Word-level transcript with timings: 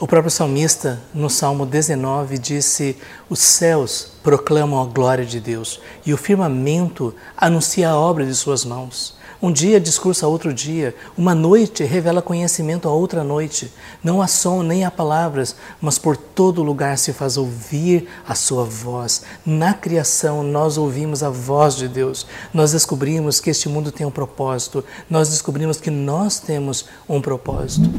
O 0.00 0.06
próprio 0.06 0.30
salmista, 0.30 0.98
no 1.12 1.28
Salmo 1.28 1.66
19, 1.66 2.38
disse: 2.38 2.96
Os 3.28 3.38
céus 3.38 4.12
proclamam 4.22 4.80
a 4.80 4.86
glória 4.86 5.26
de 5.26 5.38
Deus 5.38 5.78
e 6.06 6.14
o 6.14 6.16
firmamento 6.16 7.14
anuncia 7.36 7.90
a 7.90 7.98
obra 7.98 8.24
de 8.24 8.34
suas 8.34 8.64
mãos. 8.64 9.14
Um 9.42 9.52
dia 9.52 9.78
discursa 9.78 10.26
outro 10.26 10.54
dia, 10.54 10.94
uma 11.18 11.34
noite 11.34 11.84
revela 11.84 12.22
conhecimento 12.22 12.88
a 12.88 12.92
outra 12.92 13.22
noite. 13.22 13.70
Não 14.02 14.22
há 14.22 14.26
som 14.26 14.62
nem 14.62 14.86
há 14.86 14.90
palavras, 14.90 15.54
mas 15.82 15.98
por 15.98 16.16
todo 16.16 16.62
lugar 16.62 16.96
se 16.96 17.12
faz 17.12 17.36
ouvir 17.36 18.08
a 18.26 18.34
sua 18.34 18.64
voz. 18.64 19.22
Na 19.44 19.74
criação 19.74 20.42
nós 20.42 20.78
ouvimos 20.78 21.22
a 21.22 21.28
voz 21.28 21.76
de 21.76 21.88
Deus. 21.88 22.26
Nós 22.54 22.72
descobrimos 22.72 23.38
que 23.38 23.50
este 23.50 23.68
mundo 23.68 23.92
tem 23.92 24.06
um 24.06 24.10
propósito. 24.10 24.82
Nós 25.10 25.28
descobrimos 25.28 25.78
que 25.78 25.90
nós 25.90 26.40
temos 26.40 26.86
um 27.06 27.20
propósito. 27.20 27.90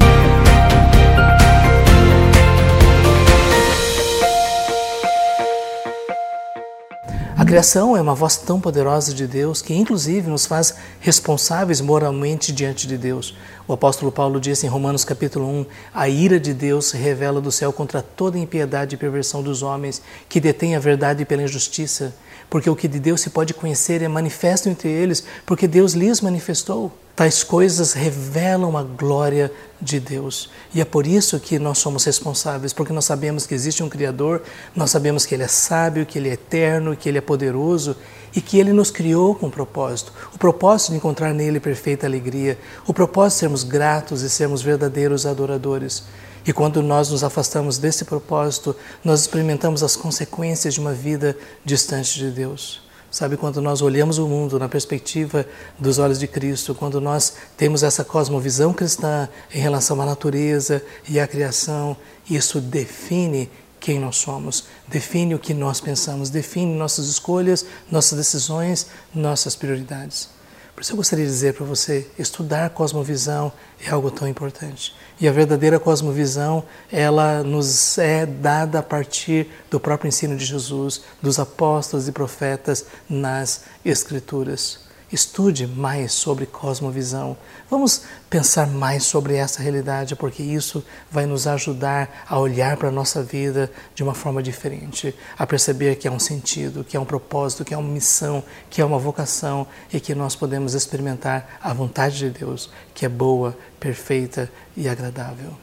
Criação 7.51 7.97
é 7.97 8.01
uma 8.01 8.15
voz 8.15 8.37
tão 8.37 8.61
poderosa 8.61 9.13
de 9.13 9.27
Deus 9.27 9.61
que, 9.61 9.73
inclusive, 9.73 10.29
nos 10.29 10.45
faz 10.45 10.73
responsáveis 11.01 11.81
moralmente 11.81 12.49
diante 12.49 12.87
de 12.87 12.97
Deus. 12.97 13.35
O 13.67 13.73
apóstolo 13.73 14.09
Paulo 14.09 14.39
disse 14.39 14.65
em 14.65 14.69
Romanos 14.69 15.03
capítulo 15.03 15.45
1: 15.45 15.65
A 15.93 16.07
ira 16.07 16.39
de 16.39 16.53
Deus 16.53 16.85
se 16.85 16.97
revela 16.97 17.41
do 17.41 17.51
céu 17.51 17.73
contra 17.73 18.01
toda 18.01 18.39
impiedade 18.39 18.95
e 18.95 18.97
perversão 18.97 19.43
dos 19.43 19.63
homens 19.63 20.01
que 20.29 20.39
detêm 20.39 20.77
a 20.77 20.79
verdade 20.79 21.25
pela 21.25 21.43
injustiça. 21.43 22.15
Porque 22.49 22.69
o 22.69 22.75
que 22.75 22.87
de 22.87 23.01
Deus 23.01 23.19
se 23.19 23.29
pode 23.29 23.53
conhecer 23.53 24.01
é 24.01 24.07
manifesto 24.07 24.69
entre 24.69 24.87
eles, 24.87 25.21
porque 25.45 25.67
Deus 25.67 25.91
lhes 25.91 26.21
manifestou. 26.21 26.89
Tais 27.21 27.43
coisas 27.43 27.93
revelam 27.93 28.75
a 28.75 28.81
glória 28.81 29.53
de 29.79 29.99
Deus. 29.99 30.49
E 30.73 30.81
é 30.81 30.85
por 30.85 31.05
isso 31.05 31.39
que 31.39 31.59
nós 31.59 31.77
somos 31.77 32.03
responsáveis, 32.03 32.73
porque 32.73 32.91
nós 32.91 33.05
sabemos 33.05 33.45
que 33.45 33.53
existe 33.53 33.83
um 33.83 33.89
Criador, 33.89 34.41
nós 34.75 34.89
sabemos 34.89 35.23
que 35.23 35.35
Ele 35.35 35.43
é 35.43 35.47
sábio, 35.47 36.03
que 36.03 36.17
Ele 36.17 36.29
é 36.29 36.33
eterno, 36.33 36.95
que 36.95 37.07
Ele 37.07 37.19
é 37.19 37.21
poderoso 37.21 37.95
e 38.35 38.41
que 38.41 38.57
Ele 38.57 38.73
nos 38.73 38.89
criou 38.89 39.35
com 39.35 39.45
um 39.45 39.51
propósito. 39.51 40.11
O 40.33 40.39
propósito 40.39 40.93
de 40.93 40.97
encontrar 40.97 41.31
nele 41.31 41.59
perfeita 41.59 42.07
alegria, 42.07 42.57
o 42.87 42.91
propósito 42.91 43.35
de 43.35 43.39
sermos 43.41 43.63
gratos 43.63 44.23
e 44.23 44.29
sermos 44.29 44.63
verdadeiros 44.63 45.27
adoradores. 45.27 46.05
E 46.43 46.51
quando 46.51 46.81
nós 46.81 47.11
nos 47.11 47.23
afastamos 47.23 47.77
desse 47.77 48.03
propósito, 48.03 48.75
nós 49.05 49.21
experimentamos 49.21 49.83
as 49.83 49.95
consequências 49.95 50.73
de 50.73 50.79
uma 50.79 50.91
vida 50.91 51.37
distante 51.63 52.17
de 52.17 52.31
Deus. 52.31 52.81
Sabe, 53.11 53.35
quando 53.35 53.61
nós 53.61 53.81
olhamos 53.81 54.17
o 54.17 54.25
mundo 54.25 54.57
na 54.57 54.69
perspectiva 54.69 55.45
dos 55.77 55.99
olhos 55.99 56.17
de 56.17 56.27
Cristo, 56.27 56.73
quando 56.73 57.01
nós 57.01 57.33
temos 57.57 57.83
essa 57.83 58.05
cosmovisão 58.05 58.73
cristã 58.73 59.27
em 59.53 59.59
relação 59.59 60.01
à 60.01 60.05
natureza 60.05 60.81
e 61.09 61.19
à 61.19 61.27
criação, 61.27 61.97
isso 62.29 62.61
define 62.61 63.51
quem 63.81 63.99
nós 63.99 64.15
somos, 64.15 64.63
define 64.87 65.35
o 65.35 65.39
que 65.39 65.53
nós 65.53 65.81
pensamos, 65.81 66.29
define 66.29 66.73
nossas 66.73 67.07
escolhas, 67.07 67.65
nossas 67.91 68.17
decisões, 68.17 68.87
nossas 69.13 69.57
prioridades. 69.57 70.29
Por 70.75 70.81
isso 70.81 70.93
eu 70.93 70.97
gostaria 70.97 71.25
de 71.25 71.31
dizer 71.31 71.53
para 71.53 71.65
você, 71.65 72.07
estudar 72.17 72.69
cosmovisão 72.71 73.51
é 73.85 73.89
algo 73.89 74.09
tão 74.09 74.27
importante. 74.27 74.95
E 75.19 75.27
a 75.27 75.31
verdadeira 75.31 75.79
cosmovisão, 75.79 76.63
ela 76.91 77.43
nos 77.43 77.97
é 77.97 78.25
dada 78.25 78.79
a 78.79 78.83
partir 78.83 79.47
do 79.69 79.79
próprio 79.79 80.07
ensino 80.07 80.35
de 80.35 80.45
Jesus, 80.45 81.03
dos 81.21 81.39
apóstolos 81.39 82.07
e 82.07 82.11
profetas 82.11 82.85
nas 83.09 83.61
Escrituras. 83.85 84.90
Estude 85.11 85.67
mais 85.67 86.13
sobre 86.13 86.45
cosmovisão. 86.45 87.35
Vamos 87.69 88.03
pensar 88.29 88.65
mais 88.67 89.03
sobre 89.03 89.35
essa 89.35 89.61
realidade, 89.61 90.15
porque 90.15 90.41
isso 90.41 90.83
vai 91.11 91.25
nos 91.25 91.47
ajudar 91.47 92.25
a 92.29 92.39
olhar 92.39 92.77
para 92.77 92.87
a 92.87 92.91
nossa 92.91 93.21
vida 93.21 93.69
de 93.93 94.03
uma 94.03 94.13
forma 94.13 94.41
diferente, 94.41 95.13
a 95.37 95.45
perceber 95.45 95.95
que 95.95 96.07
há 96.07 96.11
um 96.11 96.19
sentido, 96.19 96.83
que 96.83 96.95
há 96.95 97.01
um 97.01 97.05
propósito, 97.05 97.65
que 97.65 97.73
há 97.73 97.77
uma 97.77 97.91
missão, 97.91 98.41
que 98.69 98.81
há 98.81 98.85
uma 98.85 98.99
vocação 98.99 99.67
e 99.91 99.99
que 99.99 100.15
nós 100.15 100.33
podemos 100.35 100.73
experimentar 100.73 101.59
a 101.61 101.73
vontade 101.73 102.17
de 102.17 102.29
Deus, 102.29 102.69
que 102.93 103.05
é 103.05 103.09
boa, 103.09 103.57
perfeita 103.79 104.49
e 104.77 104.87
agradável. 104.87 105.57